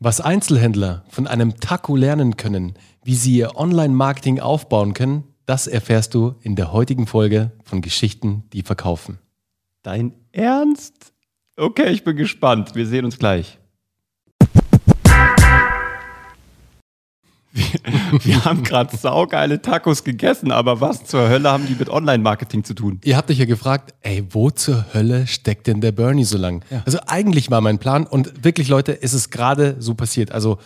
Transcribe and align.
Was 0.00 0.20
Einzelhändler 0.20 1.02
von 1.08 1.26
einem 1.26 1.58
Taco 1.58 1.96
lernen 1.96 2.36
können, 2.36 2.74
wie 3.02 3.16
sie 3.16 3.36
ihr 3.36 3.56
Online-Marketing 3.56 4.38
aufbauen 4.38 4.94
können, 4.94 5.24
das 5.44 5.66
erfährst 5.66 6.14
du 6.14 6.36
in 6.40 6.54
der 6.54 6.72
heutigen 6.72 7.08
Folge 7.08 7.50
von 7.64 7.80
Geschichten, 7.80 8.44
die 8.52 8.62
verkaufen. 8.62 9.18
Dein 9.82 10.12
Ernst? 10.30 11.12
Okay, 11.56 11.90
ich 11.90 12.04
bin 12.04 12.16
gespannt. 12.16 12.76
Wir 12.76 12.86
sehen 12.86 13.06
uns 13.06 13.18
gleich. 13.18 13.57
Wir, 17.58 18.24
wir 18.24 18.44
haben 18.44 18.62
gerade 18.62 18.96
saugeile 18.96 19.60
Tacos 19.60 20.04
gegessen, 20.04 20.52
aber 20.52 20.80
was 20.80 21.04
zur 21.04 21.28
Hölle 21.28 21.50
haben 21.50 21.66
die 21.66 21.74
mit 21.74 21.88
Online-Marketing 21.88 22.62
zu 22.62 22.74
tun? 22.74 23.00
Ihr 23.04 23.16
habt 23.16 23.30
euch 23.30 23.38
ja 23.38 23.46
gefragt, 23.46 23.94
ey, 24.02 24.24
wo 24.30 24.50
zur 24.50 24.86
Hölle 24.94 25.26
steckt 25.26 25.66
denn 25.66 25.80
der 25.80 25.92
Bernie 25.92 26.24
so 26.24 26.38
lang? 26.38 26.64
Ja. 26.70 26.82
Also 26.86 26.98
eigentlich 27.06 27.50
war 27.50 27.60
mein 27.60 27.78
Plan 27.78 28.06
und 28.06 28.44
wirklich, 28.44 28.68
Leute, 28.68 28.92
ist 28.92 29.12
es 29.12 29.30
gerade 29.30 29.76
so 29.80 29.94
passiert. 29.94 30.30
Also 30.30 30.58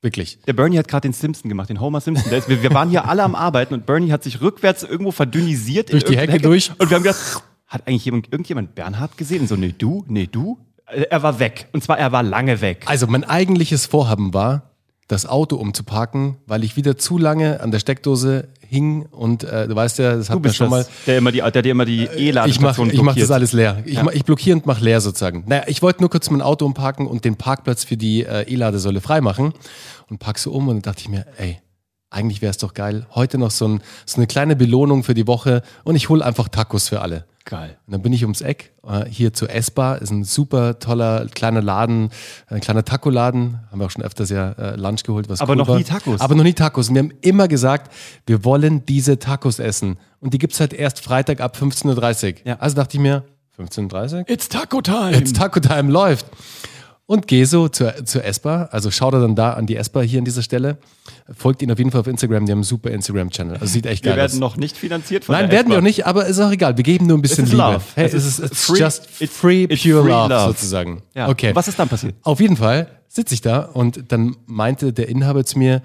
wirklich. 0.00 0.38
Der 0.46 0.52
Bernie 0.52 0.78
hat 0.78 0.88
gerade 0.88 1.08
den 1.08 1.12
Simpson 1.12 1.48
gemacht, 1.48 1.68
den 1.68 1.80
Homer 1.80 2.00
Simpson. 2.00 2.32
Ist, 2.32 2.48
wir, 2.48 2.62
wir 2.62 2.72
waren 2.72 2.90
hier 2.90 3.08
alle 3.08 3.22
am 3.22 3.34
Arbeiten 3.34 3.74
und 3.74 3.86
Bernie 3.86 4.10
hat 4.12 4.24
sich 4.24 4.40
rückwärts 4.40 4.82
irgendwo 4.82 5.12
verdünnisiert. 5.12 5.90
in 5.90 5.92
Durch 5.92 6.04
die 6.04 6.14
irgendeine 6.14 6.32
Hecke 6.32 6.42
durch. 6.42 6.70
Und 6.78 6.90
wir 6.90 6.96
haben 6.96 7.04
gedacht, 7.04 7.42
hat 7.66 7.86
eigentlich 7.86 8.04
jemand, 8.04 8.32
irgendjemand 8.32 8.74
Bernhard 8.74 9.16
gesehen? 9.16 9.42
Und 9.42 9.48
so, 9.48 9.56
nee, 9.56 9.74
du, 9.76 10.04
nee, 10.08 10.28
du. 10.30 10.58
Er 10.86 11.22
war 11.22 11.38
weg. 11.38 11.68
Und 11.72 11.82
zwar, 11.82 11.98
er 11.98 12.12
war 12.12 12.22
lange 12.22 12.60
weg. 12.60 12.84
Also 12.86 13.06
mein 13.06 13.24
eigentliches 13.24 13.86
Vorhaben 13.86 14.34
war, 14.34 14.73
das 15.08 15.26
Auto 15.26 15.56
umzuparken, 15.56 16.36
weil 16.46 16.64
ich 16.64 16.76
wieder 16.76 16.96
zu 16.96 17.18
lange 17.18 17.60
an 17.60 17.70
der 17.70 17.78
Steckdose 17.78 18.48
hing 18.60 19.04
und 19.06 19.44
äh, 19.44 19.68
du 19.68 19.76
weißt 19.76 19.98
ja, 19.98 20.16
das 20.16 20.30
hat 20.30 20.40
bist 20.40 20.56
schon 20.56 20.70
mal. 20.70 20.78
das, 20.84 20.90
der 21.06 21.18
immer 21.18 21.30
die, 21.30 21.40
der 21.42 21.62
dir 21.62 21.70
immer 21.72 21.84
die 21.84 22.04
Ich 22.04 22.08
mache 22.08 22.20
E-Ladestation 22.20 22.90
ich 22.90 23.02
mach 23.02 23.14
das 23.14 23.30
alles 23.30 23.52
leer. 23.52 23.82
Ich, 23.84 23.94
Ja. 23.94 24.06
ich 24.12 24.24
blockiere 24.24 24.56
und 24.56 24.66
mache 24.66 24.82
leer 24.82 25.00
sozusagen. 25.00 25.44
Naja, 25.46 25.64
ich 25.66 25.82
wollte 25.82 26.00
nur 26.00 26.08
kurz 26.10 26.30
mein 26.30 26.40
Auto 26.40 26.64
umparken 26.64 27.06
und 27.06 27.24
den 27.24 27.36
Parkplatz 27.36 27.84
für 27.84 27.96
die 27.98 28.24
äh, 28.24 28.50
E-Ladesäule 28.50 29.00
freimachen 29.02 29.52
und 30.08 30.18
pack 30.18 30.38
so 30.38 30.52
um 30.52 30.68
und 30.68 30.76
dann 30.76 30.82
dachte 30.92 31.02
ich 31.02 31.08
mir, 31.08 31.26
ey, 31.36 31.60
eigentlich 32.10 32.40
wäre 32.40 32.50
es 32.50 32.58
doch 32.58 32.72
geil. 32.74 33.06
Heute 33.14 33.36
noch 33.38 33.50
so, 33.50 33.68
ein, 33.68 33.82
so 34.06 34.16
eine 34.16 34.26
kleine 34.26 34.56
Belohnung 34.56 35.02
für 35.04 35.14
die 35.14 35.26
Woche 35.26 35.62
und 35.84 35.96
ich 35.96 36.08
hole 36.08 36.24
einfach 36.24 36.48
Tacos 36.48 36.88
für 36.88 37.00
alle. 37.02 37.26
Geil. 37.46 37.76
Und 37.86 37.92
dann 37.92 38.00
bin 38.00 38.14
ich 38.14 38.22
ums 38.22 38.40
Eck, 38.40 38.72
äh, 38.86 39.04
hier 39.04 39.34
zur 39.34 39.50
Esbar, 39.50 40.00
ist 40.00 40.10
ein 40.10 40.24
super 40.24 40.78
toller 40.78 41.26
kleiner 41.26 41.60
Laden, 41.60 42.08
ein 42.48 42.60
kleiner 42.60 42.84
Taco-Laden. 42.84 43.60
Haben 43.70 43.78
wir 43.78 43.84
auch 43.84 43.90
schon 43.90 44.02
öfters 44.02 44.30
ja 44.30 44.52
äh, 44.52 44.76
Lunch 44.76 45.02
geholt, 45.02 45.28
was 45.28 45.42
Aber 45.42 45.52
cool 45.52 45.56
noch 45.58 45.68
war. 45.68 45.76
nie 45.76 45.84
Tacos. 45.84 46.20
Aber 46.22 46.34
noch 46.34 46.44
nie 46.44 46.54
Tacos. 46.54 46.88
Und 46.88 46.94
wir 46.94 47.02
haben 47.02 47.12
immer 47.20 47.46
gesagt, 47.46 47.92
wir 48.26 48.44
wollen 48.44 48.86
diese 48.86 49.18
Tacos 49.18 49.58
essen. 49.58 49.98
Und 50.20 50.32
die 50.32 50.38
gibt's 50.38 50.58
halt 50.58 50.72
erst 50.72 51.00
Freitag 51.00 51.42
ab 51.42 51.56
15.30 51.60 52.32
Uhr. 52.32 52.40
Ja. 52.44 52.56
Also 52.60 52.76
dachte 52.76 52.96
ich 52.96 53.02
mir, 53.02 53.24
15.30 53.58 54.14
Uhr? 54.20 54.30
It's 54.30 54.48
Taco 54.48 54.80
Time. 54.80 55.12
Jetzt 55.12 55.36
Taco 55.36 55.60
Time 55.60 55.92
läuft. 55.92 56.26
Und 57.06 57.26
gehe 57.26 57.44
so 57.44 57.68
zur, 57.68 58.06
zur 58.06 58.24
Esper, 58.24 58.70
also 58.72 58.90
schau 58.90 59.10
da 59.10 59.20
dann 59.20 59.34
da 59.36 59.52
an 59.52 59.66
die 59.66 59.76
Esper 59.76 60.02
hier 60.02 60.20
an 60.20 60.24
dieser 60.24 60.40
Stelle. 60.40 60.78
Folgt 61.36 61.60
ihnen 61.60 61.70
auf 61.70 61.76
jeden 61.76 61.90
Fall 61.90 62.00
auf 62.00 62.06
Instagram, 62.06 62.46
die 62.46 62.52
haben 62.52 62.58
einen 62.60 62.64
super 62.64 62.90
Instagram-Channel. 62.92 63.54
Also 63.58 63.66
sieht 63.66 63.84
echt 63.84 64.04
wir 64.04 64.12
geil 64.12 64.16
werden 64.20 64.32
aus. 64.32 64.38
noch 64.40 64.56
nicht 64.56 64.74
finanziert 64.78 65.26
von 65.26 65.34
Nein, 65.34 65.50
werden 65.50 65.66
wir 65.68 65.74
S-Bahn. 65.74 65.78
auch 65.78 65.82
nicht, 65.82 66.06
aber 66.06 66.24
ist 66.26 66.40
auch 66.40 66.50
egal. 66.50 66.78
Wir 66.78 66.84
geben 66.84 67.06
nur 67.06 67.18
ein 67.18 67.22
bisschen 67.22 67.44
Liebe. 67.44 67.58
love. 67.58 67.82
Hey, 67.94 68.06
Es 68.06 68.14
ist 68.14 68.38
it's 68.38 68.64
free- 68.64 68.78
just 68.80 69.04
it's- 69.20 69.36
free, 69.36 69.64
it's 69.64 69.82
pure 69.82 70.02
free 70.02 70.08
love, 70.10 70.28
love. 70.32 70.46
sozusagen. 70.46 71.02
Ja. 71.14 71.28
Okay. 71.28 71.54
Was 71.54 71.68
ist 71.68 71.78
dann 71.78 71.90
passiert? 71.90 72.14
Auf 72.22 72.40
jeden 72.40 72.56
Fall 72.56 72.88
sitze 73.08 73.34
ich 73.34 73.42
da 73.42 73.58
und 73.60 74.10
dann 74.10 74.36
meinte 74.46 74.94
der 74.94 75.08
Inhaber 75.08 75.44
zu 75.44 75.58
mir, 75.58 75.82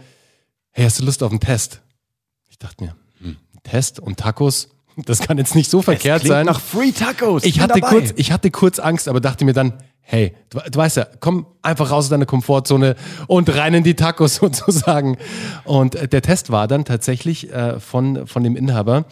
hey, 0.72 0.86
hast 0.86 1.00
du 1.02 1.04
Lust 1.06 1.22
auf 1.22 1.32
einen 1.32 1.42
Test? 1.42 1.82
Ich 2.48 2.58
dachte 2.60 2.82
mir, 2.82 2.96
hm, 3.22 3.36
Test 3.64 4.00
und 4.00 4.18
Tacos, 4.18 4.70
das 5.06 5.20
kann 5.20 5.38
jetzt 5.38 5.54
nicht 5.54 5.70
so 5.70 5.82
verkehrt 5.82 6.24
sein. 6.26 6.46
nach 6.46 6.62
Free 6.62 6.92
Tacos. 6.94 7.44
Ich 7.44 7.56
Bin 7.56 7.64
hatte, 7.64 7.82
dabei. 7.82 7.90
kurz, 7.90 8.14
ich 8.16 8.32
hatte 8.32 8.52
kurz 8.52 8.80
Angst, 8.80 9.10
aber 9.10 9.20
dachte 9.20 9.44
mir 9.44 9.54
dann, 9.54 9.74
hey, 10.12 10.34
du, 10.50 10.58
du 10.72 10.80
weißt 10.80 10.98
ja, 10.98 11.08
komm 11.20 11.46
einfach 11.62 11.92
raus 11.92 12.06
aus 12.06 12.10
deiner 12.10 12.26
Komfortzone 12.26 12.96
und 13.28 13.56
rein 13.56 13.76
in 13.76 13.84
die 13.84 13.94
Tacos 13.94 14.36
sozusagen. 14.42 15.18
Und 15.66 15.94
äh, 15.94 16.08
der 16.08 16.24
Test 16.24 16.52
war 16.52 16.68
dann 16.68 16.84
tatsächlich 16.84 17.52
äh, 17.54 17.80
von, 17.80 18.26
von 18.26 18.44
dem 18.44 18.56
Inhaber. 18.56 19.06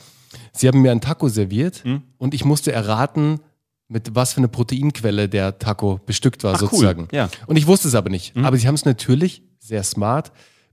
Sie 0.54 0.68
haben 0.68 0.82
mir 0.82 0.92
einen 0.92 1.02
Taco 1.02 1.30
serviert 1.30 1.84
Hm? 1.84 2.02
und 2.18 2.34
ich 2.34 2.46
musste 2.46 2.72
erraten, 2.72 3.40
mit 3.88 4.16
was 4.16 4.34
für 4.34 4.40
eine 4.40 4.48
Proteinquelle 4.48 5.30
der 5.30 5.60
Taco 5.60 6.00
bestückt 6.06 6.44
war, 6.44 6.56
Ach, 6.56 6.62
cool. 6.64 6.70
sozusagen. 6.70 7.08
Ja. 7.12 7.26
Hm? 7.26 7.32
Und 7.46 7.58
ich 7.58 7.68
wusste 7.68 7.88
es 7.88 7.94
aber 7.96 8.10
nicht. 8.10 8.36
Aber 8.36 8.58
sie 8.58 8.68
haben 8.68 8.76
es 8.76 8.84
natürlich 8.84 9.44
sehr 9.60 9.84
smart 9.84 10.32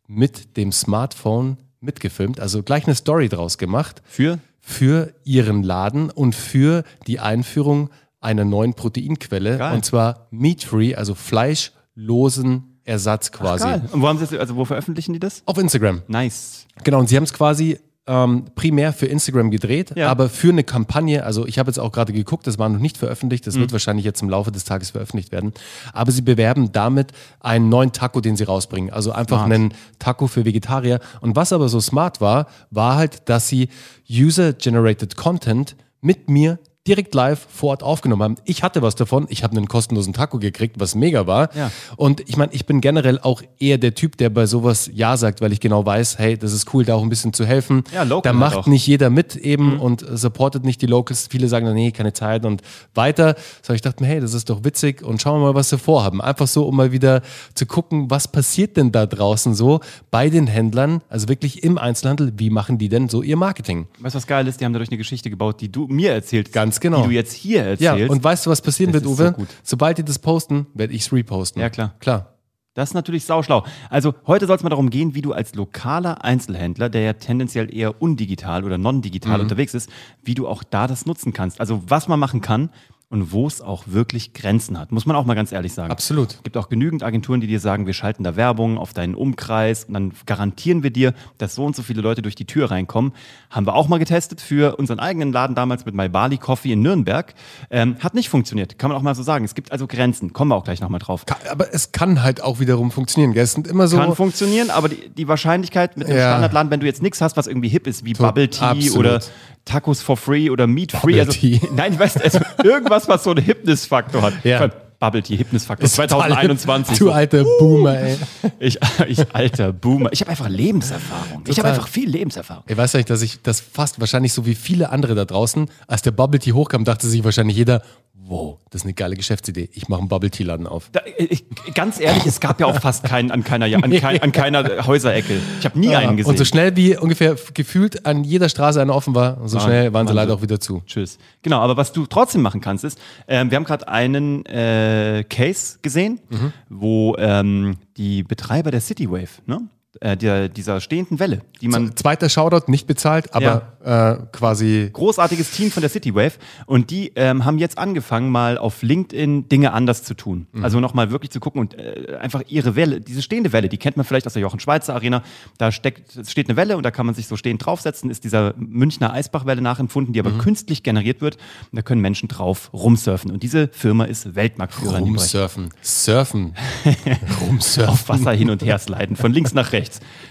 mit 0.08 0.56
dem 0.56 0.72
Smartphone 0.72 1.58
mitgefilmt, 1.80 2.40
also 2.40 2.62
gleich 2.62 2.86
eine 2.86 2.94
Story 2.94 3.28
draus 3.28 3.58
gemacht 3.58 4.00
Für? 4.06 4.38
für 4.58 5.12
ihren 5.24 5.62
Laden 5.62 6.08
und 6.08 6.34
für 6.34 6.82
die 7.06 7.20
Einführung 7.20 7.90
einer 8.24 8.44
neuen 8.44 8.74
Proteinquelle 8.74 9.58
Geil. 9.58 9.74
und 9.74 9.84
zwar 9.84 10.26
meat-free, 10.30 10.94
also 10.94 11.14
fleischlosen 11.14 12.78
Ersatz 12.84 13.32
quasi. 13.32 13.64
Geil. 13.64 13.82
Und 13.92 14.02
wo 14.02 14.08
haben 14.08 14.18
sie 14.18 14.26
das, 14.26 14.38
also 14.38 14.56
wo 14.56 14.64
veröffentlichen 14.64 15.12
die 15.14 15.20
das? 15.20 15.42
Auf 15.46 15.56
Instagram. 15.58 16.02
Nice. 16.08 16.66
Genau, 16.82 16.98
und 17.00 17.08
sie 17.08 17.16
haben 17.16 17.24
es 17.24 17.32
quasi 17.32 17.78
ähm, 18.06 18.44
primär 18.54 18.92
für 18.92 19.06
Instagram 19.06 19.50
gedreht, 19.50 19.92
Ja. 19.96 20.10
aber 20.10 20.28
für 20.28 20.50
eine 20.50 20.62
Kampagne, 20.62 21.24
also 21.24 21.46
ich 21.46 21.58
habe 21.58 21.70
jetzt 21.70 21.78
auch 21.78 21.90
gerade 21.90 22.12
geguckt, 22.12 22.46
das 22.46 22.58
war 22.58 22.68
noch 22.68 22.78
nicht 22.78 22.98
veröffentlicht, 22.98 23.44
Mhm. 23.44 23.48
das 23.50 23.58
wird 23.58 23.72
wahrscheinlich 23.72 24.04
jetzt 24.04 24.20
im 24.20 24.28
Laufe 24.28 24.52
des 24.52 24.64
Tages 24.64 24.90
veröffentlicht 24.90 25.32
werden, 25.32 25.54
aber 25.94 26.12
sie 26.12 26.20
bewerben 26.20 26.70
damit 26.72 27.12
einen 27.40 27.70
neuen 27.70 27.92
Taco, 27.92 28.20
den 28.20 28.36
sie 28.36 28.44
rausbringen, 28.44 28.92
also 28.92 29.12
einfach 29.12 29.38
Smart. 29.38 29.52
einen 29.52 29.74
Taco 29.98 30.26
für 30.26 30.44
Vegetarier. 30.44 31.00
Und 31.22 31.34
was 31.34 31.54
aber 31.54 31.70
so 31.70 31.80
smart 31.80 32.20
war, 32.20 32.46
war 32.70 32.96
halt, 32.96 33.26
dass 33.30 33.48
sie 33.48 33.70
User-Generated 34.10 35.16
Content 35.16 35.74
mit 36.02 36.28
mir 36.28 36.58
direkt 36.86 37.14
live 37.14 37.46
vor 37.50 37.70
Ort 37.70 37.82
aufgenommen 37.82 38.22
haben. 38.22 38.36
Ich 38.44 38.62
hatte 38.62 38.82
was 38.82 38.94
davon. 38.94 39.26
Ich 39.30 39.42
habe 39.42 39.56
einen 39.56 39.68
kostenlosen 39.68 40.12
Taco 40.12 40.38
gekriegt, 40.38 40.76
was 40.78 40.94
mega 40.94 41.26
war. 41.26 41.54
Ja. 41.56 41.70
Und 41.96 42.28
ich 42.28 42.36
meine, 42.36 42.52
ich 42.52 42.66
bin 42.66 42.82
generell 42.82 43.18
auch 43.18 43.40
eher 43.58 43.78
der 43.78 43.94
Typ, 43.94 44.18
der 44.18 44.28
bei 44.28 44.44
sowas 44.44 44.90
Ja 44.92 45.16
sagt, 45.16 45.40
weil 45.40 45.52
ich 45.52 45.60
genau 45.60 45.86
weiß, 45.86 46.18
hey, 46.18 46.36
das 46.36 46.52
ist 46.52 46.74
cool, 46.74 46.84
da 46.84 46.94
auch 46.94 47.02
ein 47.02 47.08
bisschen 47.08 47.32
zu 47.32 47.46
helfen. 47.46 47.84
Ja, 47.92 48.02
local 48.02 48.20
da 48.22 48.30
halt 48.30 48.38
macht 48.38 48.56
auch. 48.56 48.66
Mhm. 48.66 48.74
nicht 48.74 48.86
jeder 48.86 49.08
mit 49.08 49.34
eben 49.34 49.80
und 49.80 50.02
äh, 50.02 50.16
supportet 50.18 50.64
nicht 50.64 50.82
die 50.82 50.86
Locals. 50.86 51.28
Viele 51.30 51.48
sagen 51.48 51.64
dann, 51.64 51.74
nee, 51.74 51.90
keine 51.90 52.12
Zeit 52.12 52.44
und 52.44 52.60
weiter. 52.94 53.34
So, 53.62 53.72
ich 53.72 53.80
dachte 53.80 54.02
mir, 54.02 54.10
hey, 54.10 54.20
das 54.20 54.34
ist 54.34 54.50
doch 54.50 54.62
witzig 54.62 55.02
und 55.02 55.22
schauen 55.22 55.40
wir 55.40 55.46
mal, 55.46 55.54
was 55.54 55.70
sie 55.70 55.78
vorhaben. 55.78 56.20
Einfach 56.20 56.48
so, 56.48 56.66
um 56.66 56.76
mal 56.76 56.92
wieder 56.92 57.22
zu 57.54 57.64
gucken, 57.64 58.10
was 58.10 58.28
passiert 58.28 58.76
denn 58.76 58.92
da 58.92 59.06
draußen 59.06 59.54
so 59.54 59.80
bei 60.10 60.28
den 60.28 60.46
Händlern, 60.46 61.00
also 61.08 61.30
wirklich 61.30 61.64
im 61.64 61.78
Einzelhandel, 61.78 62.34
wie 62.36 62.50
machen 62.50 62.76
die 62.76 62.90
denn 62.90 63.08
so 63.08 63.22
ihr 63.22 63.38
Marketing? 63.38 63.86
Weißt 64.00 64.14
du, 64.14 64.18
was 64.18 64.26
geil 64.26 64.46
ist? 64.46 64.60
Die 64.60 64.66
haben 64.66 64.74
dadurch 64.74 64.90
eine 64.90 64.98
Geschichte 64.98 65.30
gebaut, 65.30 65.62
die 65.62 65.72
du 65.72 65.86
mir 65.86 66.12
erzählst. 66.12 66.52
Ganz 66.52 66.73
genau. 66.80 67.02
Die 67.02 67.08
du 67.08 67.14
jetzt 67.14 67.32
hier 67.32 67.74
Ja, 67.78 67.92
erzählst. 67.92 68.10
und 68.10 68.22
weißt 68.24 68.46
du, 68.46 68.50
was 68.50 68.60
passieren 68.62 68.92
Das 68.92 69.02
wird, 69.04 69.16
so 69.16 69.22
Uwe? 69.22 69.32
gut. 69.32 69.48
Sobald 69.62 69.98
die 69.98 70.04
das 70.04 70.18
posten, 70.18 70.66
werde 70.74 70.92
ich 70.94 71.02
es 71.02 71.12
reposten. 71.12 71.60
Ja, 71.60 71.70
klar. 71.70 71.94
Klar. 72.00 72.30
Das 72.74 72.90
ist 72.90 72.94
natürlich 72.94 73.24
sauschlau. 73.24 73.64
Also 73.88 74.14
heute 74.26 74.48
soll 74.48 74.56
es 74.56 74.64
mal 74.64 74.68
darum 74.70 74.90
gehen, 74.90 75.14
wie 75.14 75.22
du 75.22 75.32
als 75.32 75.54
lokaler 75.54 76.24
Einzelhändler, 76.24 76.88
der 76.88 77.02
ja 77.02 77.12
tendenziell 77.12 77.72
eher 77.72 78.02
undigital 78.02 78.64
oder 78.64 78.78
non-digital 78.78 79.36
Mhm. 79.38 79.42
unterwegs 79.44 79.74
ist, 79.74 79.88
wie 80.24 80.34
du 80.34 80.48
auch 80.48 80.64
da 80.64 80.88
das 80.88 81.06
nutzen 81.06 81.32
kannst. 81.32 81.60
Also 81.60 81.82
was 81.86 82.08
man 82.08 82.18
machen 82.18 82.40
kann 82.40 82.70
und 83.14 83.30
wo 83.30 83.46
es 83.46 83.60
auch 83.60 83.84
wirklich 83.86 84.32
Grenzen 84.32 84.76
hat, 84.76 84.90
muss 84.90 85.06
man 85.06 85.14
auch 85.14 85.24
mal 85.24 85.34
ganz 85.34 85.52
ehrlich 85.52 85.72
sagen. 85.72 85.92
Absolut. 85.92 86.32
Es 86.34 86.42
gibt 86.42 86.56
auch 86.56 86.68
genügend 86.68 87.04
Agenturen, 87.04 87.40
die 87.40 87.46
dir 87.46 87.60
sagen, 87.60 87.86
wir 87.86 87.92
schalten 87.94 88.24
da 88.24 88.34
Werbung 88.34 88.76
auf 88.76 88.92
deinen 88.92 89.14
Umkreis 89.14 89.84
und 89.84 89.94
dann 89.94 90.12
garantieren 90.26 90.82
wir 90.82 90.90
dir, 90.90 91.14
dass 91.38 91.54
so 91.54 91.64
und 91.64 91.76
so 91.76 91.84
viele 91.84 92.02
Leute 92.02 92.22
durch 92.22 92.34
die 92.34 92.44
Tür 92.44 92.72
reinkommen. 92.72 93.12
Haben 93.50 93.66
wir 93.68 93.76
auch 93.76 93.86
mal 93.86 93.98
getestet 93.98 94.40
für 94.40 94.74
unseren 94.78 94.98
eigenen 94.98 95.32
Laden 95.32 95.54
damals 95.54 95.86
mit 95.86 95.94
My 95.94 96.08
Bali 96.08 96.38
Coffee 96.38 96.72
in 96.72 96.82
Nürnberg. 96.82 97.34
Ähm, 97.70 97.96
hat 98.00 98.14
nicht 98.14 98.28
funktioniert, 98.28 98.80
kann 98.80 98.90
man 98.90 98.98
auch 98.98 99.02
mal 99.02 99.14
so 99.14 99.22
sagen. 99.22 99.44
Es 99.44 99.54
gibt 99.54 99.70
also 99.70 99.86
Grenzen, 99.86 100.32
kommen 100.32 100.50
wir 100.50 100.56
auch 100.56 100.64
gleich 100.64 100.80
nochmal 100.80 100.98
drauf. 100.98 101.24
Aber 101.48 101.72
es 101.72 101.92
kann 101.92 102.24
halt 102.24 102.42
auch 102.42 102.58
wiederum 102.58 102.90
funktionieren. 102.90 103.32
Gell? 103.32 103.44
Es 103.44 103.52
sind 103.52 103.68
immer 103.68 103.86
so. 103.86 103.96
Kann 103.96 104.16
funktionieren, 104.16 104.70
aber 104.70 104.88
die, 104.88 105.08
die 105.08 105.28
Wahrscheinlichkeit 105.28 105.96
mit 105.96 106.08
dem 106.08 106.16
Ja. 106.16 106.30
Standardladen, 106.32 106.72
wenn 106.72 106.80
du 106.80 106.86
jetzt 106.86 107.00
nichts 107.00 107.20
hast, 107.20 107.36
was 107.36 107.46
irgendwie 107.46 107.68
hip 107.68 107.86
ist, 107.86 108.04
wie 108.04 108.16
So, 108.16 108.24
Bubble 108.24 108.50
Tea 108.50 108.64
absolut. 108.64 108.98
oder 108.98 109.20
Tacos 109.64 110.02
for 110.02 110.16
free 110.16 110.50
oder 110.50 110.66
Meat 110.66 110.92
free, 110.92 111.12
Bubble 111.12 111.20
also 111.20 111.32
Tea. 111.32 111.60
nein, 111.74 111.94
ich 111.94 111.98
weiß, 111.98 112.18
also 112.18 112.40
irgendwas, 112.62 113.08
was 113.08 113.24
so 113.24 113.30
einen 113.30 113.44
Hipness-Faktor 113.44 114.22
hat. 114.22 114.34
Ja. 114.44 114.68
Bubble 115.00 115.22
Tea, 115.22 115.36
Hipness-Faktor 115.36 115.88
2021. 115.88 116.98
Du 116.98 117.10
alter 117.10 117.44
Boomer, 117.58 117.98
ey. 117.98 118.16
Ich, 118.58 118.78
ich 119.06 119.34
alter 119.34 119.72
Boomer. 119.72 120.10
Ich 120.12 120.20
habe 120.20 120.30
einfach 120.30 120.48
Lebenserfahrung. 120.48 121.42
Ich 121.46 121.58
habe 121.58 121.68
Total. 121.68 121.72
einfach 121.72 121.88
viel 121.88 122.08
Lebenserfahrung. 122.08 122.64
Ich 122.66 122.76
weiß 122.76 122.94
nicht, 122.94 123.10
dass 123.10 123.20
ich 123.20 123.42
das 123.42 123.60
fast 123.60 124.00
wahrscheinlich 124.00 124.32
so 124.32 124.46
wie 124.46 124.54
viele 124.54 124.90
andere 124.90 125.14
da 125.14 125.24
draußen, 125.24 125.68
als 125.86 126.02
der 126.02 126.12
Bubble 126.12 126.40
Tea 126.40 126.52
hochkam, 126.52 126.84
dachte 126.84 127.06
sich 127.06 127.24
wahrscheinlich 127.24 127.56
jeder, 127.56 127.82
wow, 128.26 128.58
das 128.70 128.80
ist 128.82 128.84
eine 128.86 128.94
geile 128.94 129.16
Geschäftsidee. 129.16 129.68
Ich 129.74 129.88
mache 129.88 130.00
einen 130.00 130.08
Bubble 130.08 130.30
Tea 130.30 130.44
Laden 130.44 130.66
auf. 130.66 130.88
Da, 130.92 131.00
ich, 131.18 131.44
ganz 131.74 132.00
ehrlich, 132.00 132.24
es 132.26 132.40
gab 132.40 132.58
ja 132.58 132.66
auch 132.66 132.80
fast 132.80 133.04
keinen 133.04 133.30
an 133.30 133.44
keiner, 133.44 133.66
an, 133.66 133.90
kein, 134.00 134.22
an 134.22 134.32
keiner 134.32 134.86
Häuserecke. 134.86 135.38
Ich 135.58 135.64
habe 135.64 135.78
nie 135.78 135.94
einen 135.94 136.16
gesehen. 136.16 136.30
Und 136.30 136.38
so 136.38 136.44
schnell 136.44 136.74
wie 136.76 136.96
ungefähr 136.96 137.36
gefühlt 137.52 138.06
an 138.06 138.24
jeder 138.24 138.48
Straße 138.48 138.80
einer 138.80 138.94
offen 138.94 139.14
war, 139.14 139.46
so 139.46 139.58
Ah, 139.58 139.60
schnell 139.60 139.92
waren 139.92 140.06
sie 140.08 140.14
leider 140.14 140.32
auch 140.34 140.42
wieder 140.42 140.58
zu. 140.58 140.82
Tschüss. 140.86 141.18
Genau, 141.42 141.60
aber 141.60 141.76
was 141.76 141.92
du 141.92 142.06
trotzdem 142.06 142.40
machen 142.42 142.60
kannst, 142.60 142.84
ist, 142.84 142.98
ähm, 143.28 143.50
wir 143.50 143.56
haben 143.56 143.64
gerade 143.64 143.88
einen 143.88 144.46
äh, 144.46 145.24
Case 145.28 145.78
gesehen, 145.82 146.20
Mhm. 146.30 146.52
wo 146.70 147.16
ähm, 147.18 147.76
die 147.96 148.22
Betreiber 148.22 148.70
der 148.70 148.80
Citywave, 148.80 149.28
ne? 149.46 149.60
Äh, 150.00 150.16
der, 150.16 150.48
dieser 150.48 150.80
stehenden 150.80 151.18
Welle, 151.18 151.42
die 151.60 151.68
man. 151.68 151.96
Zweiter 151.96 152.28
Shoutout, 152.28 152.70
nicht 152.70 152.86
bezahlt, 152.86 153.34
aber 153.34 153.74
äh, 153.84 154.26
quasi. 154.32 154.90
Großartiges 154.92 155.50
Team 155.50 155.70
von 155.70 155.80
der 155.80 155.90
Citywave 155.90 156.32
und 156.66 156.90
die 156.90 157.12
ähm, 157.16 157.44
haben 157.44 157.58
jetzt 157.58 157.78
angefangen, 157.78 158.30
mal 158.30 158.58
auf 158.58 158.82
LinkedIn 158.82 159.48
Dinge 159.48 159.72
anders 159.72 160.02
zu 160.04 160.14
tun. 160.14 160.46
Mhm. 160.52 160.64
Also 160.64 160.80
nochmal 160.80 161.10
wirklich 161.10 161.30
zu 161.30 161.40
gucken 161.40 161.60
und 161.60 161.78
äh, 161.78 162.16
einfach 162.20 162.42
ihre 162.48 162.76
Welle, 162.76 163.00
diese 163.00 163.22
stehende 163.22 163.52
Welle, 163.52 163.68
die 163.68 163.78
kennt 163.78 163.96
man 163.96 164.04
vielleicht 164.04 164.26
aus 164.26 164.32
der 164.34 164.42
Jochen 164.42 164.60
Schweizer 164.60 164.94
Arena. 164.94 165.22
Da 165.58 165.70
steckt, 165.72 166.16
es 166.16 166.30
steht 166.30 166.48
eine 166.48 166.56
Welle 166.56 166.76
und 166.76 166.82
da 166.82 166.90
kann 166.90 167.06
man 167.06 167.14
sich 167.14 167.26
so 167.26 167.36
stehend 167.36 167.64
draufsetzen, 167.64 168.10
ist 168.10 168.24
dieser 168.24 168.54
Münchner 168.56 169.12
Eisbachwelle 169.12 169.60
nachempfunden, 169.62 170.12
die 170.12 170.20
aber 170.20 170.30
Mhm. 170.30 170.38
künstlich 170.38 170.82
generiert 170.82 171.20
wird. 171.20 171.36
Und 171.70 171.76
da 171.76 171.82
können 171.82 172.00
Menschen 172.00 172.28
drauf 172.28 172.70
rumsurfen. 172.72 173.30
Und 173.30 173.42
diese 173.42 173.68
Firma 173.68 174.04
ist 174.04 174.34
Weltmarktführer. 174.34 174.98
Rumsurfen. 174.98 175.68
Surfen. 175.82 176.54
Rumsurfen. 177.40 177.90
auf 177.90 178.08
Wasser 178.08 178.32
hin 178.32 178.50
und 178.50 178.62
her 178.64 178.78
sliden, 178.78 179.16
von 179.16 179.32
links 179.32 179.54
nach 179.54 179.72
rechts. 179.72 179.83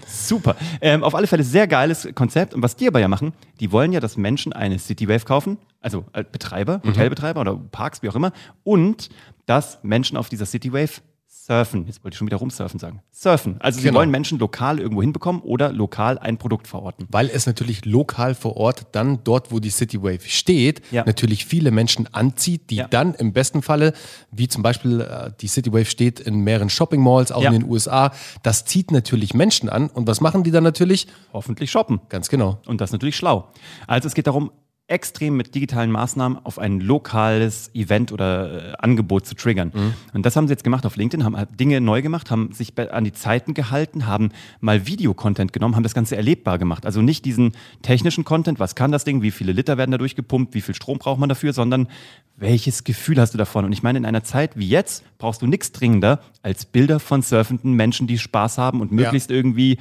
Super. 0.06 0.56
Ähm, 0.80 1.02
auf 1.04 1.14
alle 1.14 1.26
Fälle 1.26 1.42
sehr 1.44 1.66
geiles 1.66 2.08
Konzept. 2.14 2.54
Und 2.54 2.62
was 2.62 2.76
die 2.76 2.88
aber 2.88 3.00
ja 3.00 3.08
machen, 3.08 3.32
die 3.60 3.72
wollen 3.72 3.92
ja, 3.92 4.00
dass 4.00 4.16
Menschen 4.16 4.52
eine 4.52 4.78
Citywave 4.78 5.24
kaufen, 5.24 5.58
also 5.80 6.04
äh, 6.12 6.24
Betreiber, 6.30 6.80
Mhm. 6.82 6.90
Hotelbetreiber 6.90 7.40
oder 7.40 7.56
Parks, 7.56 8.02
wie 8.02 8.08
auch 8.08 8.16
immer, 8.16 8.32
und 8.62 9.08
dass 9.46 9.78
Menschen 9.82 10.16
auf 10.16 10.28
dieser 10.28 10.46
Citywave 10.46 11.00
surfen. 11.46 11.86
Jetzt 11.86 12.02
wollte 12.02 12.14
ich 12.14 12.18
schon 12.18 12.26
wieder 12.26 12.38
rumsurfen 12.38 12.80
sagen. 12.80 13.02
Surfen. 13.12 13.56
Also 13.60 13.78
sie 13.80 13.86
Genau. 13.86 13.98
wollen 13.98 14.10
Menschen 14.10 14.38
lokal 14.38 14.78
irgendwo 14.80 15.02
hinbekommen 15.02 15.42
oder 15.42 15.72
lokal 15.72 16.18
ein 16.18 16.38
Produkt 16.38 16.66
verorten. 16.66 17.06
Weil 17.10 17.28
es 17.28 17.46
natürlich 17.46 17.84
lokal 17.84 18.34
vor 18.34 18.56
Ort 18.56 18.86
dann 18.92 19.18
dort, 19.24 19.52
wo 19.52 19.60
die 19.60 19.68
Citywave 19.70 20.20
steht, 20.26 20.80
Ja. 20.90 21.04
natürlich 21.04 21.44
viele 21.44 21.70
Menschen 21.70 22.12
anzieht, 22.14 22.70
die 22.70 22.76
Ja. 22.76 22.88
dann 22.88 23.12
im 23.14 23.32
besten 23.34 23.60
Falle, 23.60 23.92
wie 24.30 24.48
zum 24.48 24.62
Beispiel 24.62 25.02
äh, 25.02 25.32
die 25.40 25.48
Citywave 25.48 25.84
steht 25.84 26.18
in 26.20 26.40
mehreren 26.40 26.70
Shopping 26.70 27.02
Malls, 27.02 27.30
auch 27.30 27.42
Ja. 27.42 27.50
in 27.52 27.60
den 27.60 27.70
USA, 27.70 28.12
das 28.42 28.64
zieht 28.64 28.90
natürlich 28.90 29.34
Menschen 29.34 29.68
an. 29.68 29.88
Und 29.90 30.06
was 30.06 30.20
machen 30.22 30.44
die 30.44 30.50
dann 30.50 30.64
natürlich? 30.64 31.06
Hoffentlich 31.32 31.70
shoppen. 31.70 32.00
Ganz 32.08 32.28
genau. 32.30 32.58
Und 32.66 32.80
das 32.80 32.88
ist 32.88 32.92
natürlich 32.92 33.16
schlau. 33.16 33.48
Also 33.86 34.08
es 34.08 34.14
geht 34.14 34.26
darum, 34.26 34.50
extrem 34.86 35.36
mit 35.36 35.54
digitalen 35.54 35.90
Maßnahmen 35.90 36.44
auf 36.44 36.58
ein 36.58 36.78
lokales 36.78 37.70
Event 37.74 38.12
oder 38.12 38.72
äh, 38.72 38.76
Angebot 38.78 39.24
zu 39.24 39.34
triggern. 39.34 39.72
Und 40.12 40.26
das 40.26 40.36
haben 40.36 40.46
sie 40.46 40.52
jetzt 40.52 40.62
gemacht 40.62 40.84
auf 40.84 40.96
LinkedIn, 40.96 41.24
haben 41.24 41.36
Dinge 41.56 41.80
neu 41.80 42.02
gemacht, 42.02 42.30
haben 42.30 42.52
sich 42.52 42.78
an 42.78 43.04
die 43.04 43.12
Zeiten 43.12 43.54
gehalten, 43.54 44.06
haben 44.06 44.30
mal 44.60 44.86
Videocontent 44.86 45.54
genommen, 45.54 45.74
haben 45.74 45.84
das 45.84 45.94
Ganze 45.94 46.16
erlebbar 46.16 46.58
gemacht. 46.58 46.84
Also 46.84 47.00
nicht 47.00 47.24
diesen 47.24 47.52
technischen 47.80 48.24
Content, 48.24 48.60
was 48.60 48.74
kann 48.74 48.92
das 48.92 49.04
Ding, 49.04 49.22
wie 49.22 49.30
viele 49.30 49.52
Liter 49.52 49.78
werden 49.78 49.90
da 49.90 49.96
durchgepumpt, 49.96 50.52
wie 50.52 50.60
viel 50.60 50.74
Strom 50.74 50.98
braucht 50.98 51.18
man 51.18 51.30
dafür, 51.30 51.54
sondern 51.54 51.88
welches 52.36 52.84
Gefühl 52.84 53.18
hast 53.18 53.32
du 53.32 53.38
davon? 53.38 53.64
Und 53.64 53.72
ich 53.72 53.82
meine, 53.82 53.98
in 53.98 54.04
einer 54.04 54.24
Zeit 54.24 54.58
wie 54.58 54.68
jetzt 54.68 55.02
brauchst 55.16 55.40
du 55.40 55.46
nichts 55.46 55.72
dringender 55.72 56.20
als 56.42 56.66
Bilder 56.66 57.00
von 57.00 57.22
surfenden 57.22 57.72
Menschen, 57.72 58.06
die 58.06 58.18
Spaß 58.18 58.58
haben 58.58 58.82
und 58.82 58.92
möglichst 58.92 59.30
irgendwie 59.30 59.78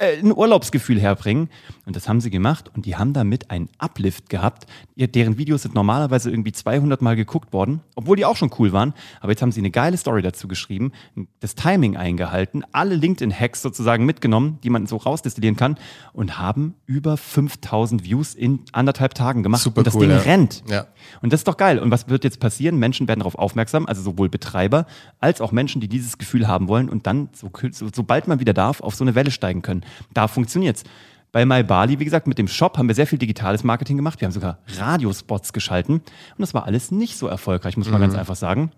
äh, 0.00 0.18
ein 0.18 0.32
Urlaubsgefühl 0.32 1.00
herbringen. 1.00 1.50
Und 1.86 1.94
das 1.94 2.08
haben 2.08 2.20
sie 2.20 2.30
gemacht 2.30 2.70
und 2.74 2.86
die 2.86 2.96
haben 2.96 3.12
damit 3.12 3.50
einen 3.50 3.68
Uplift 3.78 4.30
gehabt. 4.30 4.66
Deren 4.96 5.38
Videos 5.38 5.62
sind 5.62 5.74
normalerweise 5.74 6.30
irgendwie 6.30 6.52
200 6.52 7.02
Mal 7.02 7.16
geguckt 7.16 7.52
worden, 7.52 7.80
obwohl 7.96 8.16
die 8.16 8.24
auch 8.24 8.36
schon 8.36 8.50
cool 8.58 8.72
waren. 8.72 8.94
Aber 9.20 9.32
jetzt 9.32 9.42
haben 9.42 9.52
sie 9.52 9.60
eine 9.60 9.70
geile 9.70 9.96
Story 9.96 10.22
dazu 10.22 10.48
geschrieben, 10.48 10.92
das 11.40 11.54
Timing 11.54 11.96
eingehalten, 11.96 12.64
alle 12.72 12.94
LinkedIn-Hacks 12.94 13.60
sozusagen 13.60 14.06
mitgenommen, 14.06 14.58
die 14.62 14.70
man 14.70 14.86
so 14.86 14.96
rausdestillieren 14.96 15.56
kann 15.56 15.76
und 16.12 16.38
haben 16.38 16.74
über 16.86 17.16
5000 17.16 18.04
Views 18.04 18.34
in 18.34 18.60
anderthalb 18.72 19.14
Tagen 19.14 19.42
gemacht. 19.42 19.62
Super 19.62 19.78
und 19.78 19.86
das 19.86 19.94
cool, 19.94 20.02
Ding 20.02 20.10
ja. 20.10 20.18
rennt. 20.18 20.62
Ja. 20.68 20.86
Und 21.20 21.32
das 21.32 21.40
ist 21.40 21.48
doch 21.48 21.56
geil. 21.56 21.78
Und 21.78 21.90
was 21.90 22.08
wird 22.08 22.24
jetzt 22.24 22.40
passieren? 22.40 22.78
Menschen 22.78 23.06
werden 23.08 23.20
darauf 23.20 23.34
aufmerksam, 23.34 23.86
also 23.86 24.02
sowohl 24.02 24.28
Betreiber 24.28 24.86
als 25.18 25.40
auch 25.40 25.52
Menschen, 25.52 25.80
die 25.80 25.88
dieses 25.88 26.16
Gefühl 26.18 26.48
haben 26.48 26.68
wollen 26.68 26.88
und 26.88 27.06
dann, 27.06 27.28
so, 27.34 27.50
so, 27.72 27.88
sobald 27.94 28.28
man 28.28 28.40
wieder 28.40 28.54
darf, 28.54 28.80
auf 28.80 28.94
so 28.94 29.04
eine 29.04 29.14
Welle 29.14 29.30
steigen 29.30 29.62
können. 29.62 29.84
Da 30.14 30.28
funktioniert's. 30.28 30.84
Bei 31.32 31.44
MyBali, 31.46 32.00
wie 32.00 32.04
gesagt, 32.04 32.26
mit 32.26 32.38
dem 32.38 32.48
Shop 32.48 32.76
haben 32.76 32.88
wir 32.88 32.94
sehr 32.94 33.06
viel 33.06 33.18
digitales 33.18 33.62
Marketing 33.62 33.96
gemacht. 33.96 34.20
Wir 34.20 34.26
haben 34.26 34.32
sogar 34.32 34.58
Radiospots 34.78 35.52
geschalten 35.52 35.94
und 35.96 36.38
das 36.38 36.54
war 36.54 36.64
alles 36.66 36.90
nicht 36.90 37.16
so 37.16 37.28
erfolgreich, 37.28 37.76
muss 37.76 37.88
man 37.88 38.00
ganz 38.00 38.14
einfach 38.16 38.36
sagen. 38.36 38.72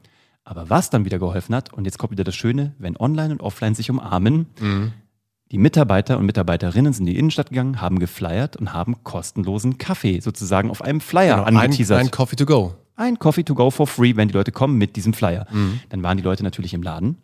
Aber 0.45 0.69
was 0.69 0.91
dann 0.91 1.05
wieder 1.05 1.19
geholfen 1.19 1.55
hat, 1.55 1.73
und 1.73 1.85
jetzt 1.87 1.99
kommt 1.99 2.11
wieder 2.11 2.25
das 2.25 2.35
Schöne, 2.35 2.75
wenn 2.79 2.97
Online 2.99 3.33
und 3.33 3.41
Offline 3.41 3.75
sich 3.75 3.91
umarmen, 3.91 4.47
die 5.51 5.59
Mitarbeiter 5.59 6.19
und 6.19 6.27
Mitarbeiterinnen 6.27 6.93
sind 6.93 7.07
in 7.07 7.13
die 7.15 7.19
Innenstadt 7.19 7.51
gegangen, 7.51 7.81
haben 7.81 7.99
geflyert 7.99 8.57
und 8.57 8.73
haben 8.73 9.03
kostenlosen 9.05 9.79
Kaffee 9.79 10.21
sozusagen 10.21 10.71
auf 10.71 10.83
einem 10.83 11.01
Flyer 11.01 11.37
Genau, 11.37 11.47
ein, 11.47 11.57
angeteasert 11.57 12.01
ein 12.01 12.11
Coffee 12.11 12.37
to 12.37 12.45
go. 12.47 12.75
ein 12.97 13.19
Coffee 13.19 13.45
to 13.45 13.55
go 13.55 13.71
for 13.71 13.87
free, 13.87 14.17
wenn 14.17 14.29
die 14.29 14.35
Leute 14.35 14.53
kommen 14.53 14.77
mit 14.79 14.97
diesem 14.97 15.13
Flyer. 15.15 15.47
Dann 15.91 16.03
waren 16.03 16.17
die 16.17 16.23
Leute 16.23 16.43
natürlich 16.43 16.75
im 16.75 16.83
Laden. 16.83 17.17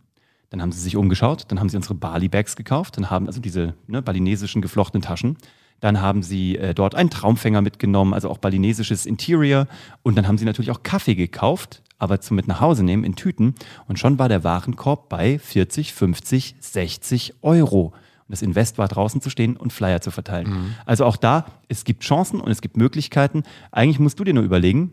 Dann 0.50 0.62
haben 0.62 0.72
sie 0.72 0.80
sich 0.80 0.96
umgeschaut, 0.96 1.44
dann 1.48 1.60
haben 1.60 1.68
sie 1.68 1.76
unsere 1.76 1.94
Bali-Bags 1.94 2.56
gekauft, 2.56 2.96
dann 2.96 3.10
haben 3.10 3.26
also 3.26 3.40
diese 3.40 3.74
ne, 3.86 4.00
balinesischen 4.00 4.62
geflochtenen 4.62 5.02
Taschen. 5.02 5.36
Dann 5.80 6.00
haben 6.00 6.22
sie 6.22 6.56
äh, 6.56 6.74
dort 6.74 6.94
einen 6.94 7.10
Traumfänger 7.10 7.62
mitgenommen, 7.62 8.14
also 8.14 8.30
auch 8.30 8.38
balinesisches 8.38 9.06
Interior. 9.06 9.68
Und 10.02 10.16
dann 10.16 10.26
haben 10.26 10.38
sie 10.38 10.44
natürlich 10.44 10.70
auch 10.70 10.82
Kaffee 10.82 11.14
gekauft, 11.14 11.82
aber 11.98 12.20
zum 12.20 12.36
mit 12.36 12.48
nach 12.48 12.60
Hause 12.60 12.82
nehmen 12.82 13.04
in 13.04 13.14
Tüten. 13.14 13.54
Und 13.86 13.98
schon 13.98 14.18
war 14.18 14.28
der 14.28 14.42
Warenkorb 14.42 15.08
bei 15.08 15.38
40, 15.38 15.92
50, 15.92 16.56
60 16.60 17.34
Euro. 17.42 17.92
Und 18.28 18.32
das 18.32 18.42
Invest 18.42 18.76
war 18.78 18.88
draußen 18.88 19.20
zu 19.20 19.30
stehen 19.30 19.56
und 19.56 19.72
Flyer 19.72 20.00
zu 20.00 20.10
verteilen. 20.10 20.74
Also 20.84 21.04
auch 21.04 21.16
da, 21.16 21.46
es 21.68 21.84
gibt 21.84 22.02
Chancen 22.02 22.40
und 22.40 22.50
es 22.50 22.60
gibt 22.60 22.76
Möglichkeiten. 22.76 23.42
Eigentlich 23.70 24.00
musst 24.00 24.18
du 24.18 24.24
dir 24.24 24.34
nur 24.34 24.44
überlegen, 24.44 24.92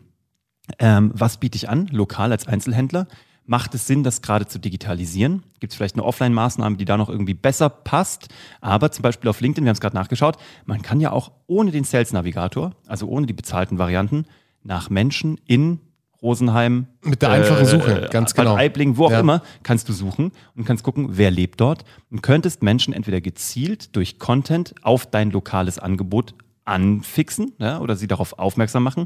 ähm, 0.78 1.10
was 1.14 1.38
biete 1.38 1.56
ich 1.56 1.68
an, 1.68 1.86
lokal 1.88 2.32
als 2.32 2.46
Einzelhändler? 2.46 3.06
Macht 3.48 3.74
es 3.74 3.86
Sinn, 3.86 4.02
das 4.02 4.22
gerade 4.22 4.46
zu 4.46 4.58
digitalisieren? 4.58 5.44
Gibt 5.60 5.72
es 5.72 5.76
vielleicht 5.76 5.94
eine 5.94 6.04
Offline-Maßnahme, 6.04 6.76
die 6.76 6.84
da 6.84 6.96
noch 6.96 7.08
irgendwie 7.08 7.34
besser 7.34 7.68
passt? 7.68 8.28
Aber 8.60 8.90
zum 8.90 9.02
Beispiel 9.02 9.30
auf 9.30 9.40
LinkedIn, 9.40 9.64
wir 9.64 9.68
haben 9.70 9.74
es 9.76 9.80
gerade 9.80 9.94
nachgeschaut, 9.94 10.36
man 10.64 10.82
kann 10.82 11.00
ja 11.00 11.12
auch 11.12 11.30
ohne 11.46 11.70
den 11.70 11.84
Sales-Navigator, 11.84 12.72
also 12.86 13.06
ohne 13.06 13.26
die 13.26 13.32
bezahlten 13.32 13.78
Varianten, 13.78 14.24
nach 14.64 14.90
Menschen 14.90 15.38
in 15.46 15.78
Rosenheim, 16.22 16.86
Mit 17.02 17.22
der 17.22 17.30
einfachen 17.30 17.66
Suche, 17.66 18.08
ganz 18.10 18.34
Bad 18.34 18.46
genau. 18.46 18.56
Aibling, 18.56 18.96
wo 18.96 19.04
auch 19.06 19.10
Ja. 19.12 19.20
immer, 19.20 19.42
kannst 19.62 19.88
du 19.88 19.92
suchen 19.92 20.32
und 20.56 20.64
kannst 20.64 20.82
gucken, 20.82 21.10
wer 21.10 21.30
lebt 21.30 21.60
dort 21.60 21.84
und 22.10 22.22
könntest 22.22 22.62
Menschen 22.62 22.92
entweder 22.92 23.20
gezielt 23.20 23.94
durch 23.94 24.18
Content 24.18 24.74
auf 24.82 25.06
dein 25.06 25.30
lokales 25.30 25.78
Angebot 25.78 26.34
anfixen 26.64 27.52
ja, 27.58 27.78
oder 27.80 27.94
sie 27.96 28.08
darauf 28.08 28.38
aufmerksam 28.38 28.82
machen. 28.82 29.04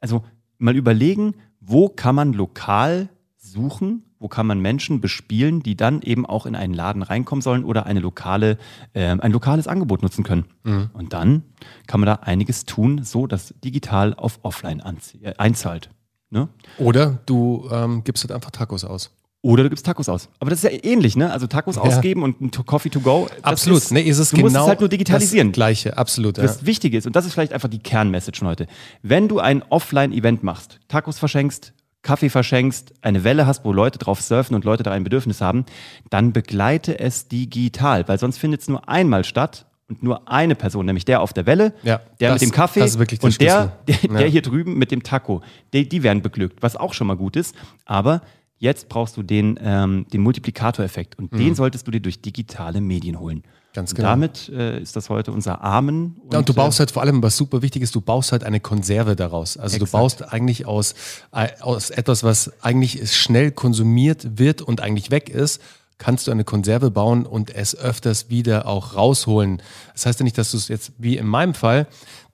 Also 0.00 0.24
mal 0.58 0.74
überlegen, 0.74 1.34
wo 1.60 1.88
kann 1.88 2.14
man 2.14 2.32
lokal 2.32 3.08
suchen, 3.38 4.02
wo 4.18 4.28
kann 4.28 4.46
man 4.46 4.60
Menschen 4.60 5.00
bespielen, 5.00 5.62
die 5.62 5.76
dann 5.76 6.02
eben 6.02 6.26
auch 6.26 6.44
in 6.44 6.56
einen 6.56 6.74
Laden 6.74 7.02
reinkommen 7.02 7.40
sollen 7.40 7.64
oder 7.64 7.86
eine 7.86 8.00
lokale, 8.00 8.58
ähm, 8.94 9.20
ein 9.20 9.32
lokales 9.32 9.68
Angebot 9.68 10.02
nutzen 10.02 10.24
können. 10.24 10.44
Mhm. 10.64 10.90
Und 10.92 11.12
dann 11.12 11.44
kann 11.86 12.00
man 12.00 12.06
da 12.06 12.14
einiges 12.14 12.64
tun, 12.64 13.02
so 13.04 13.26
dass 13.26 13.54
digital 13.64 14.14
auf 14.14 14.40
offline 14.42 14.82
äh, 15.22 15.34
einzahlt. 15.38 15.90
Ne? 16.30 16.48
Oder 16.78 17.20
du 17.26 17.68
ähm, 17.70 18.04
gibst 18.04 18.24
halt 18.24 18.32
einfach 18.32 18.50
Tacos 18.50 18.84
aus. 18.84 19.10
Oder 19.40 19.62
du 19.62 19.70
gibst 19.70 19.86
Tacos 19.86 20.08
aus. 20.08 20.28
Aber 20.40 20.50
das 20.50 20.64
ist 20.64 20.70
ja 20.70 20.78
ähnlich, 20.82 21.16
ne? 21.16 21.30
Also 21.30 21.46
Tacos 21.46 21.78
ausgeben 21.78 22.24
und 22.24 22.40
ein 22.40 22.50
Coffee 22.50 22.90
to 22.90 22.98
go. 22.98 23.28
Absolut. 23.42 23.78
Ist, 23.78 23.92
nee, 23.92 24.00
ist 24.00 24.18
es 24.18 24.30
du 24.30 24.36
genau 24.36 24.46
musst 24.48 24.56
es 24.56 24.66
halt 24.66 24.80
nur 24.80 24.88
digitalisieren. 24.88 25.52
Das 25.52 25.54
Gleiche, 25.54 25.96
absolut. 25.96 26.38
Ja. 26.38 26.42
Das 26.42 26.66
Wichtige 26.66 26.98
ist, 26.98 27.06
und 27.06 27.14
das 27.14 27.24
ist 27.24 27.34
vielleicht 27.34 27.52
einfach 27.52 27.68
die 27.68 27.78
Kernmessage 27.78 28.40
von 28.40 28.48
heute, 28.48 28.66
wenn 29.02 29.28
du 29.28 29.38
ein 29.38 29.62
Offline-Event 29.62 30.42
machst, 30.42 30.80
Tacos 30.88 31.20
verschenkst, 31.20 31.72
Kaffee 32.08 32.30
verschenkst, 32.30 32.94
eine 33.02 33.22
Welle 33.22 33.46
hast, 33.46 33.66
wo 33.66 33.72
Leute 33.72 33.98
drauf 33.98 34.22
surfen 34.22 34.56
und 34.56 34.64
Leute 34.64 34.82
da 34.82 34.92
ein 34.92 35.04
Bedürfnis 35.04 35.42
haben, 35.42 35.66
dann 36.08 36.32
begleite 36.32 36.98
es 36.98 37.28
digital, 37.28 38.08
weil 38.08 38.18
sonst 38.18 38.38
findet 38.38 38.62
es 38.62 38.68
nur 38.68 38.88
einmal 38.88 39.24
statt 39.24 39.66
und 39.90 40.02
nur 40.02 40.26
eine 40.26 40.54
Person, 40.54 40.86
nämlich 40.86 41.04
der 41.04 41.20
auf 41.20 41.34
der 41.34 41.44
Welle, 41.44 41.74
Ja, 41.82 42.00
der 42.18 42.32
das- 42.32 42.40
mit 42.40 42.50
dem 42.50 42.54
Kaffee 42.54 42.80
der 42.80 43.22
und 43.22 43.40
der, 43.42 43.72
der, 43.86 43.96
der 44.08 44.20
Ja. 44.22 44.26
hier 44.26 44.40
drüben 44.40 44.78
mit 44.78 44.90
dem 44.90 45.02
Taco. 45.02 45.42
Die, 45.74 45.86
die 45.86 46.02
werden 46.02 46.22
beglückt, 46.22 46.62
was 46.62 46.76
auch 46.76 46.94
schon 46.94 47.06
mal 47.08 47.16
gut 47.16 47.36
ist. 47.36 47.54
Aber 47.84 48.22
jetzt 48.58 48.88
brauchst 48.88 49.16
du 49.16 49.22
den, 49.22 49.58
ähm, 49.62 50.06
den 50.12 50.20
Multiplikatoreffekt 50.20 51.18
und 51.18 51.32
den 51.32 51.54
solltest 51.54 51.86
du 51.86 51.90
dir 51.90 52.00
durch 52.00 52.20
digitale 52.20 52.80
Medien 52.80 53.18
holen. 53.18 53.38
Mhm. 53.38 53.58
Ganz 53.74 53.92
Und 53.92 53.96
genau. 53.96 54.08
damit 54.08 54.48
äh, 54.48 54.80
ist 54.80 54.96
das 54.96 55.10
heute 55.10 55.30
unser 55.30 55.62
Amen. 55.62 56.20
Ja, 56.32 56.38
und 56.38 56.48
du 56.48 56.52
äh, 56.52 56.56
baust 56.56 56.80
halt 56.80 56.90
vor 56.90 57.02
allem, 57.02 57.22
was 57.22 57.36
super 57.36 57.62
wichtig 57.62 57.82
ist, 57.82 57.94
du 57.94 58.00
baust 58.00 58.32
halt 58.32 58.42
eine 58.42 58.60
Konserve 58.60 59.14
daraus. 59.14 59.56
Also 59.56 59.76
Exakt. 59.76 59.92
du 59.92 59.96
baust 59.98 60.32
eigentlich 60.32 60.66
aus, 60.66 60.94
äh, 61.32 61.48
aus 61.60 61.90
etwas, 61.90 62.24
was 62.24 62.52
eigentlich 62.62 63.14
schnell 63.14 63.52
konsumiert 63.52 64.38
wird 64.38 64.62
und 64.62 64.80
eigentlich 64.80 65.10
weg 65.10 65.28
ist, 65.28 65.60
kannst 65.98 66.26
du 66.26 66.30
eine 66.30 66.44
Konserve 66.44 66.90
bauen 66.90 67.26
und 67.26 67.54
es 67.54 67.76
öfters 67.76 68.30
wieder 68.30 68.66
auch 68.66 68.94
rausholen. 68.94 69.60
Das 69.92 70.06
heißt 70.06 70.20
ja 70.20 70.24
nicht, 70.24 70.38
dass 70.38 70.52
du 70.52 70.56
es 70.56 70.68
jetzt, 70.68 70.92
wie 70.98 71.16
in 71.16 71.26
meinem 71.26 71.54
Fall, 71.54 71.86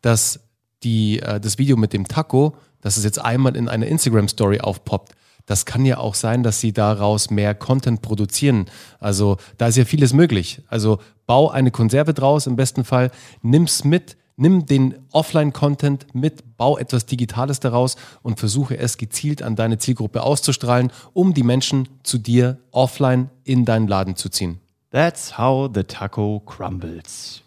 dass 0.03 0.41
die, 0.83 1.21
äh, 1.21 1.41
das 1.41 1.59
Video 1.59 1.77
mit 1.77 1.93
dem 1.93 2.07
Taco, 2.07 2.57
dass 2.81 2.97
es 2.97 3.05
jetzt 3.05 3.19
einmal 3.19 3.57
in 3.57 3.69
einer 3.69 3.87
Instagram-Story 3.87 4.61
aufpoppt. 4.61 5.15
Das 5.47 5.67
kann 5.67 5.85
ja 5.85 5.99
auch 5.99 6.15
sein, 6.15 6.43
dass 6.43 6.61
sie 6.61 6.73
daraus 6.73 7.31
mehr 7.31 7.55
Content 7.55 8.01
produzieren. 8.01 8.67
Also 8.99 9.37
da 9.59 9.67
ist 9.67 9.77
ja 9.77 9.85
vieles 9.85 10.13
möglich. 10.13 10.63
Also 10.69 10.99
bau 11.27 11.51
eine 11.51 11.71
Konserve 11.71 12.15
draus 12.15 12.47
im 12.47 12.57
besten 12.57 12.85
Fall, 12.85 13.11
nimm's 13.43 13.85
mit, 13.85 14.17
nimm 14.37 14.67
den 14.67 14.95
Offline-Content 15.13 16.15
mit, 16.15 16.57
bau 16.57 16.79
etwas 16.79 17.07
Digitales 17.07 17.61
daraus 17.61 17.97
und 18.23 18.39
versuche 18.39 18.79
es 18.79 18.97
gezielt 18.97 19.43
an 19.43 19.55
deine 19.57 19.79
Zielgruppe 19.79 20.23
auszustrahlen, 20.23 20.91
um 21.13 21.35
die 21.35 21.43
Menschen 21.43 21.89
zu 22.03 22.19
dir 22.19 22.59
offline 22.71 23.31
in 23.45 23.65
deinen 23.65 23.87
Laden 23.87 24.17
zu 24.17 24.29
ziehen. 24.29 24.61
That's 24.91 25.37
how 25.37 25.69
the 25.73 25.85
taco 25.85 26.41
crumbles. 26.41 27.43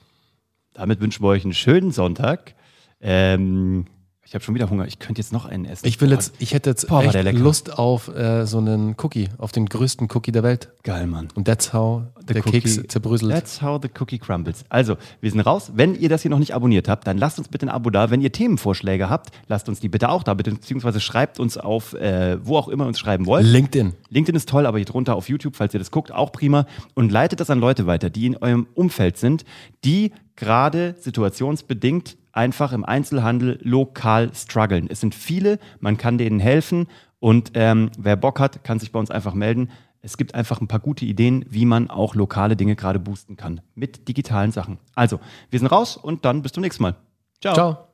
Damit 0.73 0.99
wünschen 0.99 1.23
wir 1.23 1.29
euch 1.29 1.43
einen 1.43 1.53
schönen 1.53 1.91
Sonntag. 1.91 2.53
Ähm, 3.01 3.85
ich 4.27 4.33
habe 4.35 4.43
schon 4.43 4.55
wieder 4.55 4.69
Hunger. 4.69 4.85
Ich 4.85 4.99
könnte 4.99 5.21
jetzt 5.21 5.31
noch 5.31 5.45
einen 5.45 5.63
essen. 5.63 5.87
Ich 5.87 6.01
will 6.01 6.11
jetzt, 6.11 6.33
ich 6.39 6.53
hätte 6.53 6.69
jetzt 6.71 6.89
Boah, 6.89 7.01
echt. 7.01 7.31
Lust 7.31 7.79
auf 7.79 8.09
äh, 8.13 8.45
so 8.45 8.57
einen 8.57 8.93
Cookie, 9.01 9.29
auf 9.37 9.53
den 9.53 9.67
größten 9.67 10.09
Cookie 10.13 10.33
der 10.33 10.43
Welt. 10.43 10.67
Geil, 10.83 11.07
Mann. 11.07 11.29
Und 11.35 11.45
that's 11.45 11.71
how 11.71 12.03
der 12.27 12.45
cookie- 12.45 12.59
Keks 12.59 12.83
zerbröselt. 12.89 13.31
That's 13.31 13.61
how 13.61 13.79
the 13.81 13.87
cookie 13.97 14.19
crumbles. 14.19 14.65
Also, 14.67 14.97
wir 15.21 15.31
sind 15.31 15.39
raus. 15.39 15.71
Wenn 15.75 15.95
ihr 15.95 16.09
das 16.09 16.23
hier 16.23 16.31
noch 16.31 16.39
nicht 16.39 16.53
abonniert 16.53 16.89
habt, 16.89 17.07
dann 17.07 17.17
lasst 17.17 17.39
uns 17.39 17.47
bitte 17.47 17.67
ein 17.67 17.69
Abo 17.69 17.89
da. 17.89 18.09
Wenn 18.09 18.19
ihr 18.19 18.33
Themenvorschläge 18.33 19.09
habt, 19.09 19.31
lasst 19.47 19.69
uns 19.69 19.79
die 19.79 19.87
bitte 19.87 20.09
auch 20.09 20.23
da, 20.23 20.33
bitte, 20.33 20.51
beziehungsweise 20.51 20.99
schreibt 20.99 21.39
uns 21.39 21.57
auf, 21.57 21.93
äh, 21.93 22.37
wo 22.45 22.57
auch 22.57 22.67
immer 22.67 22.83
ihr 22.83 22.89
uns 22.89 22.99
schreiben 22.99 23.27
wollt. 23.27 23.45
LinkedIn. 23.45 23.93
LinkedIn 24.09 24.35
ist 24.35 24.49
toll, 24.49 24.65
aber 24.65 24.77
hier 24.77 24.85
drunter 24.85 25.15
auf 25.15 25.29
YouTube, 25.29 25.55
falls 25.55 25.73
ihr 25.73 25.79
das 25.79 25.89
guckt, 25.89 26.11
auch 26.11 26.33
prima. 26.33 26.65
Und 26.95 27.13
leitet 27.13 27.39
das 27.39 27.49
an 27.49 27.59
Leute 27.59 27.87
weiter, 27.87 28.09
die 28.09 28.25
in 28.25 28.35
eurem 28.35 28.67
Umfeld 28.75 29.17
sind, 29.17 29.45
die 29.85 30.11
gerade 30.37 30.95
situationsbedingt 30.99 32.17
einfach 32.31 32.71
im 32.71 32.85
Einzelhandel 32.85 33.59
lokal 33.61 34.33
strugglen. 34.33 34.87
Es 34.89 35.01
sind 35.01 35.13
viele, 35.13 35.59
man 35.79 35.97
kann 35.97 36.17
denen 36.17 36.39
helfen 36.39 36.87
und 37.19 37.51
ähm, 37.55 37.89
wer 37.97 38.15
Bock 38.15 38.39
hat, 38.39 38.63
kann 38.63 38.79
sich 38.79 38.91
bei 38.91 38.99
uns 38.99 39.11
einfach 39.11 39.33
melden. 39.33 39.69
Es 40.01 40.15
gibt 40.15 40.35
einfach 40.35 40.61
ein 40.61 40.67
paar 40.67 40.79
gute 40.79 41.05
Ideen, 41.05 41.43
wie 41.49 41.65
man 41.65 41.89
auch 41.89 42.15
lokale 42.15 42.55
Dinge 42.55 42.75
gerade 42.75 42.99
boosten 42.99 43.35
kann 43.35 43.61
mit 43.75 44.07
digitalen 44.07 44.51
Sachen. 44.51 44.77
Also, 44.95 45.19
wir 45.49 45.59
sind 45.59 45.67
raus 45.67 45.97
und 45.97 46.23
dann 46.23 46.43
bis 46.43 46.53
zum 46.53 46.61
nächsten 46.61 46.83
Mal. 46.83 46.95
Ciao. 47.41 47.53
Ciao. 47.53 47.86